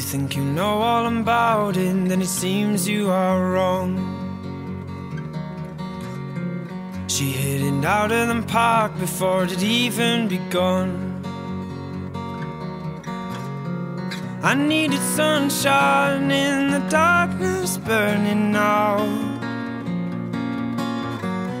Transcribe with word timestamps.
think 0.00 0.36
you 0.36 0.44
know 0.44 0.78
all 0.78 1.06
about 1.06 1.76
it, 1.76 2.08
then 2.08 2.22
it 2.22 2.26
seems 2.26 2.88
you 2.88 3.10
are 3.10 3.50
wrong. 3.52 3.90
She 7.08 7.30
hid 7.30 7.60
it 7.62 7.84
out 7.84 8.10
of 8.10 8.28
the 8.28 8.42
park 8.48 8.98
before 8.98 9.44
it 9.44 9.50
had 9.50 9.62
even 9.62 10.26
begun. 10.26 11.14
I 14.42 14.54
needed 14.54 15.00
sunshine 15.16 16.30
in 16.30 16.70
the 16.72 16.80
darkness 16.90 17.78
burning 17.78 18.54
out. 18.56 19.42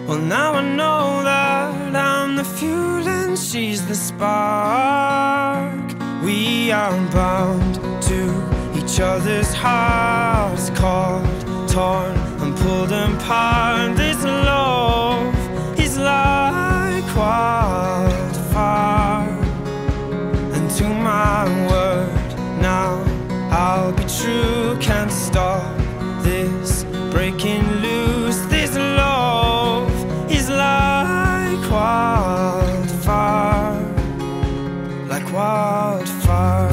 Well, 0.06 0.18
now 0.18 0.54
I 0.54 0.62
know 0.62 1.22
that 1.22 1.96
I'm 1.96 2.36
the 2.36 2.44
fuel 2.44 3.08
and 3.08 3.38
she's 3.38 3.86
the 3.86 3.94
spark. 3.94 5.83
We 6.24 6.72
are 6.72 6.96
bound 7.10 7.74
to 8.04 8.20
each 8.78 8.98
other's 8.98 9.52
hearts, 9.52 10.70
caught, 10.70 11.68
torn, 11.68 12.16
and 12.40 12.56
pulled 12.56 12.92
apart. 12.92 13.94
This 13.96 14.24
love 14.24 15.34
is 15.78 15.98
like 15.98 17.04
wildfire, 17.14 18.08
and 20.54 20.70
to 20.78 20.84
my 20.88 21.44
word, 21.68 22.36
now 22.58 23.04
I'll 23.50 23.92
be 23.92 24.04
true. 24.04 24.78
Can't 24.80 25.12
like 35.24 35.32
wildfire. 35.32 36.68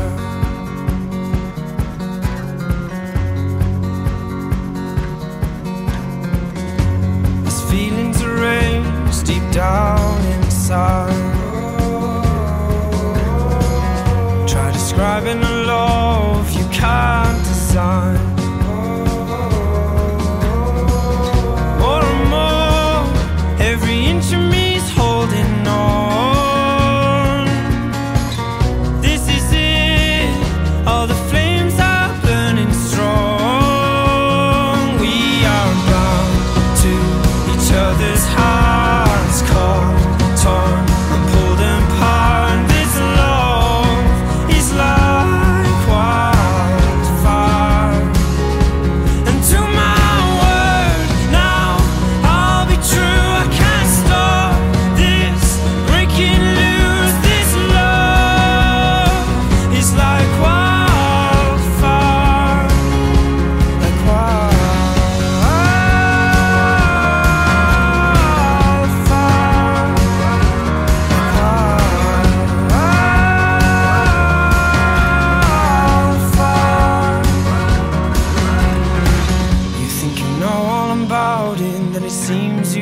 As 7.46 7.72
feelings 7.72 8.22
arrange 8.22 9.24
deep 9.24 9.44
down 9.52 10.26
inside. 10.36 11.12
Try 14.48 14.72
describing 14.72 15.42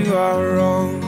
you 0.10 0.16
are 0.16 0.56
wrong. 0.56 1.02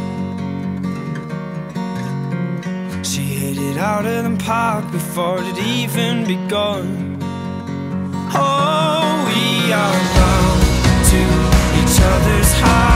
She 3.03 3.21
hit 3.21 3.57
it 3.57 3.77
out 3.77 4.05
of 4.05 4.23
the 4.23 4.43
park 4.43 4.91
before 4.91 5.39
it 5.39 5.57
even 5.57 6.25
begun. 6.25 7.17
Oh, 8.33 9.23
we 9.27 9.73
are 9.73 10.01
bound 10.17 10.61
to 11.11 11.21
each 11.79 11.97
other's 11.99 12.53
heart. 12.59 12.90